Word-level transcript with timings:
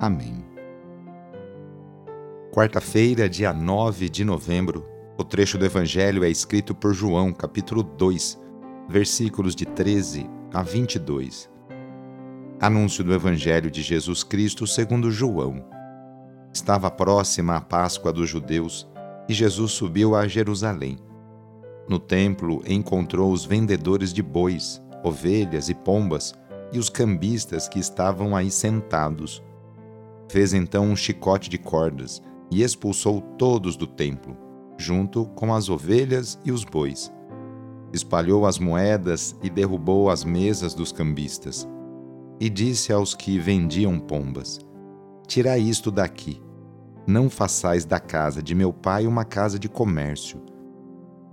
Amém. 0.00 0.42
Quarta-feira, 2.50 3.28
dia 3.28 3.52
9 3.52 4.08
de 4.08 4.24
novembro, 4.24 4.88
o 5.18 5.22
trecho 5.22 5.58
do 5.58 5.66
Evangelho 5.66 6.24
é 6.24 6.30
escrito 6.30 6.74
por 6.74 6.94
João, 6.94 7.34
capítulo 7.34 7.82
2, 7.82 8.40
versículos 8.88 9.54
de 9.54 9.66
13 9.66 10.26
a 10.54 10.62
22. 10.62 11.50
Anúncio 12.58 13.04
do 13.04 13.12
Evangelho 13.12 13.70
de 13.70 13.82
Jesus 13.82 14.24
Cristo 14.24 14.66
segundo 14.66 15.10
João. 15.10 15.62
Estava 16.50 16.90
próxima 16.90 17.56
a 17.56 17.60
Páscoa 17.60 18.10
dos 18.10 18.26
judeus 18.26 18.88
e 19.28 19.34
Jesus 19.34 19.72
subiu 19.72 20.16
a 20.16 20.26
Jerusalém. 20.26 20.96
No 21.86 21.98
templo 21.98 22.62
encontrou 22.66 23.30
os 23.30 23.44
vendedores 23.44 24.14
de 24.14 24.22
bois, 24.22 24.82
ovelhas 25.04 25.68
e 25.68 25.74
pombas 25.74 26.32
e 26.72 26.78
os 26.78 26.88
cambistas 26.88 27.68
que 27.68 27.78
estavam 27.78 28.34
aí 28.34 28.50
sentados 28.50 29.42
Fez 30.30 30.54
então 30.54 30.84
um 30.84 30.94
chicote 30.94 31.50
de 31.50 31.58
cordas 31.58 32.22
e 32.52 32.62
expulsou 32.62 33.20
todos 33.20 33.76
do 33.76 33.84
templo, 33.84 34.36
junto 34.78 35.26
com 35.26 35.52
as 35.52 35.68
ovelhas 35.68 36.38
e 36.44 36.52
os 36.52 36.62
bois. 36.62 37.12
Espalhou 37.92 38.46
as 38.46 38.56
moedas 38.56 39.34
e 39.42 39.50
derrubou 39.50 40.08
as 40.08 40.22
mesas 40.22 40.72
dos 40.72 40.92
cambistas. 40.92 41.68
E 42.38 42.48
disse 42.48 42.92
aos 42.92 43.12
que 43.12 43.40
vendiam 43.40 43.98
pombas: 43.98 44.60
Tirai 45.26 45.58
isto 45.62 45.90
daqui. 45.90 46.40
Não 47.08 47.28
façais 47.28 47.84
da 47.84 47.98
casa 47.98 48.40
de 48.40 48.54
meu 48.54 48.72
pai 48.72 49.08
uma 49.08 49.24
casa 49.24 49.58
de 49.58 49.68
comércio. 49.68 50.40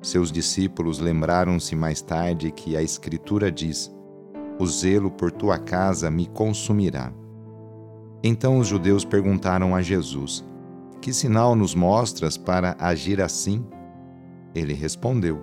Seus 0.02 0.32
discípulos 0.32 0.98
lembraram-se 0.98 1.76
mais 1.76 2.02
tarde 2.02 2.52
que 2.52 2.76
a 2.76 2.82
Escritura 2.82 3.52
diz: 3.52 3.96
O 4.58 4.66
zelo 4.66 5.12
por 5.12 5.32
tua 5.32 5.60
casa 5.60 6.10
me 6.10 6.26
consumirá. 6.26 7.14
Então 8.28 8.58
os 8.58 8.68
judeus 8.68 9.06
perguntaram 9.06 9.74
a 9.74 9.82
Jesus: 9.82 10.44
Que 11.00 11.14
sinal 11.14 11.56
nos 11.56 11.74
mostras 11.74 12.36
para 12.36 12.76
agir 12.78 13.22
assim? 13.22 13.66
Ele 14.54 14.74
respondeu: 14.74 15.42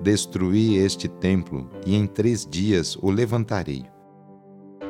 Destruí 0.00 0.76
este 0.76 1.08
templo 1.08 1.68
e 1.84 1.96
em 1.96 2.06
três 2.06 2.46
dias 2.46 2.96
o 3.02 3.10
levantarei. 3.10 3.84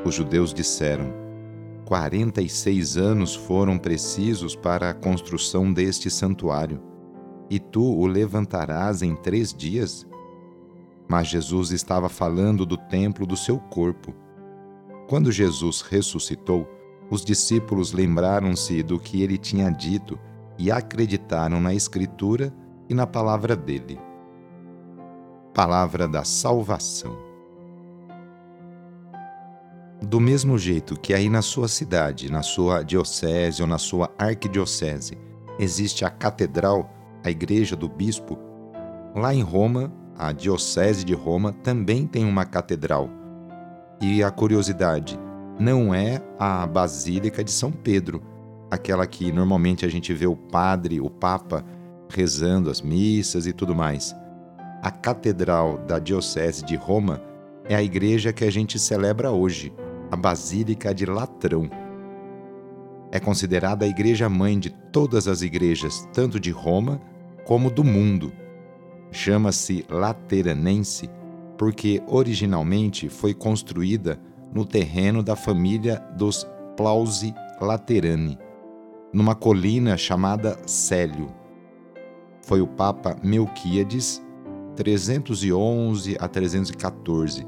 Os 0.05 0.13
judeus 0.13 0.53
disseram: 0.53 1.11
Quarenta 1.83 2.43
e 2.43 2.47
seis 2.47 2.95
anos 2.95 3.33
foram 3.33 3.79
precisos 3.79 4.55
para 4.55 4.91
a 4.91 4.93
construção 4.93 5.73
deste 5.73 6.11
santuário, 6.11 6.79
e 7.49 7.57
tu 7.59 7.81
o 7.81 8.05
levantarás 8.05 9.01
em 9.01 9.15
três 9.15 9.51
dias? 9.51 10.05
Mas 11.07 11.25
Jesus 11.25 11.71
estava 11.71 12.07
falando 12.07 12.67
do 12.67 12.77
templo 12.77 13.25
do 13.25 13.35
seu 13.35 13.57
corpo. 13.57 14.13
Quando 15.07 15.31
Jesus 15.31 15.81
ressuscitou, 15.81 16.67
os 17.09 17.23
discípulos 17.23 17.91
lembraram-se 17.91 18.81
do 18.81 18.99
que 18.99 19.21
ele 19.21 19.37
tinha 19.37 19.69
dito 19.69 20.19
e 20.57 20.71
acreditaram 20.71 21.59
na 21.59 21.73
Escritura 21.73 22.53
e 22.89 22.93
na 22.93 23.05
palavra 23.05 23.55
dele. 23.55 23.99
Palavra 25.53 26.07
da 26.07 26.23
Salvação. 26.23 27.15
Do 30.01 30.19
mesmo 30.19 30.57
jeito 30.57 30.99
que 30.99 31.13
aí 31.13 31.29
na 31.29 31.41
sua 31.41 31.67
cidade, 31.67 32.31
na 32.31 32.43
sua 32.43 32.83
diocese 32.83 33.61
ou 33.61 33.67
na 33.67 33.77
sua 33.77 34.11
arquidiocese, 34.17 35.17
existe 35.57 36.03
a 36.03 36.09
catedral, 36.09 36.91
a 37.23 37.29
igreja 37.29 37.75
do 37.75 37.87
bispo, 37.87 38.37
lá 39.15 39.33
em 39.33 39.41
Roma, 39.41 39.91
a 40.17 40.31
diocese 40.31 41.03
de 41.03 41.13
Roma 41.13 41.51
também 41.51 42.05
tem 42.05 42.25
uma 42.25 42.45
catedral. 42.45 43.09
E 44.01 44.21
a 44.21 44.29
curiosidade, 44.29 45.17
não 45.59 45.93
é 45.93 46.21
a 46.37 46.65
Basílica 46.67 47.43
de 47.43 47.51
São 47.51 47.71
Pedro, 47.71 48.21
aquela 48.69 49.07
que 49.07 49.31
normalmente 49.31 49.85
a 49.85 49.89
gente 49.89 50.13
vê 50.13 50.27
o 50.27 50.35
padre, 50.35 50.99
o 50.99 51.09
papa, 51.09 51.63
rezando 52.09 52.69
as 52.69 52.81
missas 52.81 53.47
e 53.47 53.53
tudo 53.53 53.73
mais. 53.73 54.15
A 54.81 54.91
Catedral 54.91 55.77
da 55.79 55.97
Diocese 55.97 56.63
de 56.63 56.75
Roma 56.75 57.21
é 57.67 57.75
a 57.75 57.81
igreja 57.81 58.33
que 58.33 58.43
a 58.43 58.51
gente 58.51 58.77
celebra 58.77 59.31
hoje, 59.31 59.73
a 60.11 60.15
Basílica 60.15 60.93
de 60.93 61.05
Latrão. 61.05 61.69
É 63.11 63.19
considerada 63.19 63.85
a 63.85 63.87
igreja 63.87 64.27
mãe 64.27 64.59
de 64.59 64.69
todas 64.69 65.27
as 65.27 65.41
igrejas, 65.41 66.07
tanto 66.13 66.39
de 66.39 66.51
Roma 66.51 67.01
como 67.45 67.71
do 67.71 67.83
mundo. 67.83 68.31
Chama-se 69.11 69.85
Lateranense 69.89 71.09
porque 71.57 72.03
originalmente 72.07 73.07
foi 73.07 73.33
construída 73.33 74.19
no 74.53 74.65
terreno 74.65 75.21
da 75.21 75.35
família 75.35 75.99
dos 76.17 76.47
Plausi 76.77 77.33
Laterani, 77.61 78.37
numa 79.13 79.35
colina 79.35 79.97
chamada 79.97 80.57
Célio. 80.65 81.27
Foi 82.41 82.61
o 82.61 82.67
Papa 82.67 83.15
Melquíades, 83.23 84.21
311 84.75 86.17
a 86.19 86.27
314. 86.27 87.47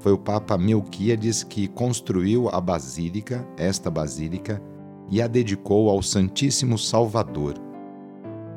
Foi 0.00 0.12
o 0.12 0.18
Papa 0.18 0.58
Melquíades 0.58 1.42
que 1.42 1.68
construiu 1.68 2.48
a 2.48 2.60
basílica, 2.60 3.46
esta 3.56 3.90
basílica, 3.90 4.62
e 5.08 5.22
a 5.22 5.26
dedicou 5.26 5.88
ao 5.88 6.02
Santíssimo 6.02 6.76
Salvador. 6.76 7.54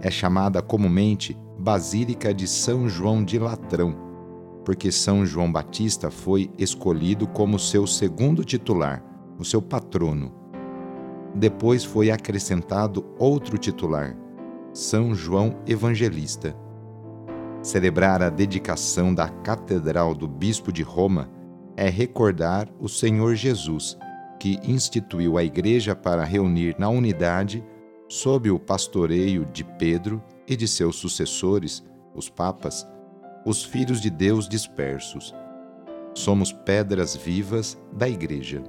É 0.02 0.10
chamada 0.10 0.62
comumente 0.62 1.38
Basílica 1.60 2.34
de 2.34 2.48
São 2.48 2.88
João 2.88 3.24
de 3.24 3.38
Latrão 3.38 4.09
porque 4.70 4.92
São 4.92 5.26
João 5.26 5.52
Batista 5.52 6.12
foi 6.12 6.52
escolhido 6.56 7.26
como 7.28 7.58
seu 7.58 7.88
segundo 7.88 8.44
titular, 8.46 9.04
o 9.40 9.44
seu 9.44 9.64
patrono. 9.64 10.32
Depois 11.34 11.84
foi 11.84 12.12
acrescentado 12.12 13.04
outro 13.18 13.58
titular, 13.58 14.16
São 14.72 15.16
João 15.16 15.56
Evangelista. 15.66 16.56
Celebrar 17.64 18.22
a 18.22 18.30
dedicação 18.30 19.12
da 19.12 19.28
Catedral 19.28 20.14
do 20.14 20.28
Bispo 20.28 20.72
de 20.72 20.84
Roma 20.84 21.32
é 21.76 21.90
recordar 21.90 22.70
o 22.80 22.88
Senhor 22.88 23.34
Jesus, 23.34 23.98
que 24.40 24.60
instituiu 24.64 25.40
a 25.40 25.44
Igreja 25.44 25.96
para 25.96 26.24
reunir 26.24 26.76
na 26.78 26.90
unidade, 26.90 27.66
sob 28.08 28.52
o 28.52 28.60
pastoreio 28.60 29.48
de 29.48 29.64
Pedro 29.64 30.22
e 30.48 30.56
de 30.56 30.68
seus 30.68 30.98
sucessores, 30.98 31.84
os 32.14 32.30
papas, 32.30 32.86
os 33.46 33.64
filhos 33.64 34.02
de 34.02 34.10
Deus 34.10 34.48
dispersos. 34.48 35.34
Somos 36.14 36.52
pedras 36.52 37.16
vivas 37.16 37.78
da 37.94 38.08
Igreja. 38.08 38.62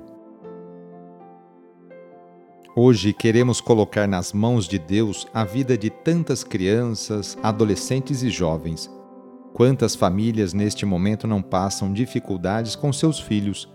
Hoje 2.76 3.12
queremos 3.12 3.61
colocar 3.61 4.06
nas 4.06 4.32
mãos 4.32 4.67
de 4.67 4.78
Deus 4.78 5.26
a 5.34 5.44
vida 5.44 5.76
de 5.76 5.90
tantas 5.90 6.44
crianças, 6.44 7.37
adolescentes 7.43 8.22
e 8.22 8.31
jovens. 8.31 8.88
Quantas 9.52 9.96
famílias 9.96 10.55
neste 10.55 10.87
momento 10.87 11.26
não 11.26 11.43
passam 11.43 11.93
dificuldades 11.93 12.76
com 12.76 12.93
seus 12.93 13.19
filhos? 13.19 13.69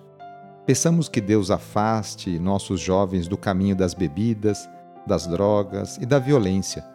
Peçamos 0.65 1.09
que 1.09 1.19
Deus 1.19 1.51
afaste 1.51 2.39
nossos 2.39 2.80
jovens 2.80 3.27
do 3.27 3.38
caminho 3.38 3.75
das 3.75 3.94
bebidas, 3.94 4.68
das 5.06 5.27
drogas 5.27 5.97
e 5.97 6.06
da 6.06 6.18
violência 6.18 6.94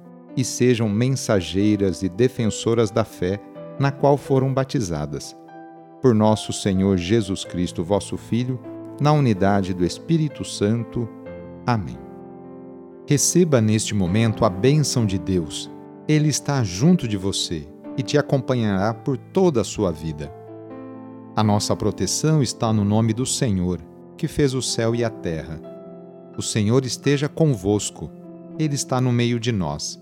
e 0.35 0.43
sejam 0.43 0.87
mensageiras 0.89 2.03
e 2.03 2.09
defensoras 2.09 2.91
da 2.91 3.03
fé 3.03 3.39
na 3.79 3.91
qual 3.91 4.17
foram 4.17 4.53
batizadas. 4.53 5.35
Por 6.01 6.15
nosso 6.15 6.53
Senhor 6.53 6.97
Jesus 6.97 7.43
Cristo, 7.43 7.83
vosso 7.83 8.17
Filho, 8.17 8.59
na 8.99 9.11
unidade 9.11 9.73
do 9.73 9.85
Espírito 9.85 10.43
Santo. 10.43 11.07
Amém. 11.65 11.97
Receba 13.07 13.59
neste 13.59 13.93
momento 13.93 14.45
a 14.45 14.49
bênção 14.49 15.05
de 15.05 15.17
Deus. 15.17 15.69
Ele 16.07 16.29
está 16.29 16.63
junto 16.63 17.07
de 17.07 17.17
você 17.17 17.67
e 17.97 18.03
te 18.03 18.17
acompanhará 18.17 18.93
por 18.93 19.17
toda 19.17 19.61
a 19.61 19.65
sua 19.65 19.91
vida. 19.91 20.33
A 21.35 21.43
nossa 21.43 21.75
proteção 21.75 22.41
está 22.41 22.71
no 22.71 22.83
nome 22.83 23.13
do 23.13 23.25
Senhor, 23.25 23.79
que 24.17 24.27
fez 24.27 24.53
o 24.53 24.61
céu 24.61 24.93
e 24.93 25.03
a 25.03 25.09
terra. 25.09 25.59
O 26.37 26.41
Senhor 26.41 26.85
esteja 26.85 27.27
convosco, 27.27 28.09
Ele 28.59 28.75
está 28.75 29.01
no 29.01 29.11
meio 29.11 29.39
de 29.39 29.51
nós. 29.51 30.01